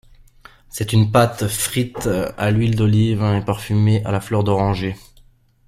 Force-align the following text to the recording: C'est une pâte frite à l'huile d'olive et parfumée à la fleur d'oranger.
C'est 0.67 0.93
une 0.93 1.11
pâte 1.11 1.47
frite 1.47 2.07
à 2.35 2.49
l'huile 2.49 2.75
d'olive 2.75 3.21
et 3.21 3.45
parfumée 3.45 4.03
à 4.03 4.09
la 4.11 4.19
fleur 4.19 4.43
d'oranger. 4.43 4.95